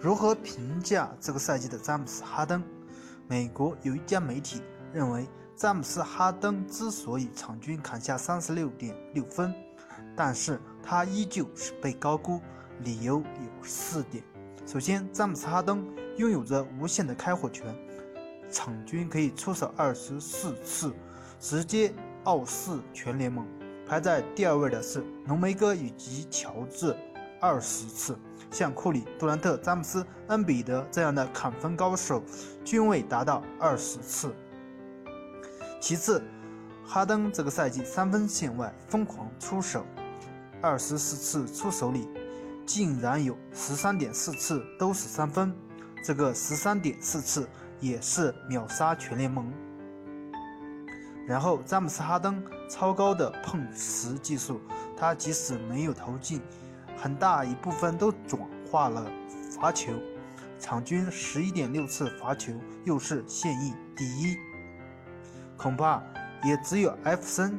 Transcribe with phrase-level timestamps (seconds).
[0.00, 2.62] 如何评价这个赛季的詹姆斯·哈登？
[3.26, 5.26] 美国有一家媒体认为，
[5.56, 9.52] 詹姆斯·哈登之所以场均砍下三十六点六分，
[10.14, 12.40] 但是他依旧是被高估，
[12.84, 14.22] 理由有四点。
[14.64, 15.84] 首先，詹姆斯·哈登
[16.16, 17.74] 拥有着无限的开火权，
[18.48, 20.94] 场均可以出手二十四次，
[21.40, 21.92] 直接
[22.22, 23.44] 傲视全联盟。
[23.84, 26.94] 排在第二位的是浓眉哥以及乔治。
[27.40, 28.18] 二十次，
[28.50, 32.22] 像库里、杜兰特、詹姆斯、恩比德这样的砍分高手，
[32.64, 34.34] 均未达到二十次。
[35.80, 36.22] 其次，
[36.84, 39.86] 哈登这个赛季三分线外疯狂出手，
[40.60, 42.08] 二十四次出手里，
[42.66, 45.54] 竟然有十三点四次都是三分，
[46.04, 47.48] 这个十三点四次
[47.78, 49.48] 也是秒杀全联盟。
[51.24, 54.60] 然后，詹姆斯哈登超高的碰瓷技术，
[54.96, 56.40] 他即使没有投进。
[57.00, 59.08] 很大一部分都转化了
[59.52, 59.92] 罚球，
[60.58, 62.52] 场均十一点六次罚球，
[62.84, 64.36] 又是现役第一。
[65.56, 66.02] 恐怕
[66.42, 67.56] 也只有艾弗森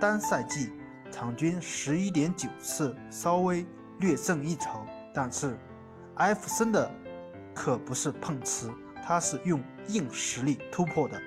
[0.00, 0.72] 单赛季
[1.10, 3.66] 场均十一点九次，稍微
[3.98, 4.80] 略胜一筹。
[5.14, 5.58] 但是
[6.14, 6.90] 艾弗森的
[7.54, 8.72] 可不是碰瓷，
[9.04, 11.20] 他是用硬实力突破的。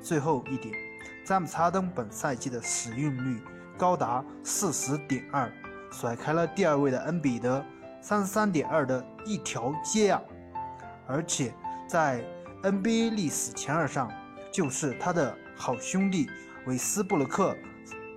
[0.00, 0.74] 最后一点，
[1.24, 3.42] 詹姆斯哈登本赛季的使用率
[3.76, 5.52] 高达四十点二。
[5.90, 7.64] 甩开了第二位的恩比德，
[8.00, 10.22] 三十三点二的一条街啊！
[11.06, 11.54] 而且
[11.88, 12.24] 在
[12.62, 14.10] NBA 历史前二上，
[14.52, 16.28] 就是他的好兄弟
[16.66, 17.56] 韦斯布鲁克，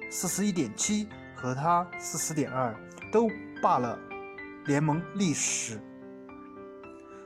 [0.09, 2.75] 四十一点七和他四十点二
[3.11, 3.29] 都
[3.61, 3.97] 霸了
[4.65, 5.79] 联盟历史。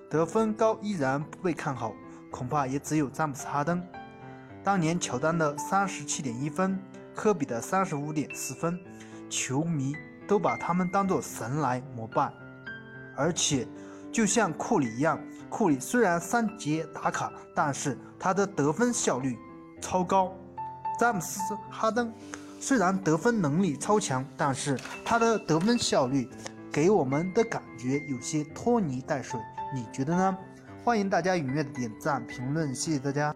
[0.10, 1.94] 得分高依然不被看好，
[2.30, 3.82] 恐怕也只有詹姆斯哈登。
[4.64, 6.80] 当年乔丹的三十七点一分，
[7.16, 8.80] 科比的三十五点四分，
[9.30, 9.96] 球迷。
[10.28, 12.32] 都把他们当作神来膜拜，
[13.16, 13.68] 而且
[14.12, 19.38] 就像库里一样，库里虽然三节打卡，但是他的得分效率
[19.82, 20.34] 超高。
[21.00, 21.40] 詹姆斯·
[21.70, 22.14] 哈登
[22.60, 26.30] 虽然得分能力超强，但是他的得分效率
[26.72, 29.40] 给我们的感觉有些拖泥带水。
[29.74, 30.38] 你觉得呢？
[30.84, 33.34] 欢迎大家踊跃的点赞评论，谢谢大家。